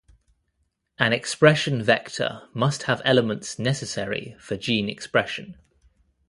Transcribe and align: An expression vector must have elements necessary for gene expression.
An 0.97 1.13
expression 1.13 1.83
vector 1.83 2.49
must 2.55 2.81
have 2.89 3.03
elements 3.05 3.59
necessary 3.59 4.35
for 4.39 4.57
gene 4.57 4.89
expression. 4.89 5.57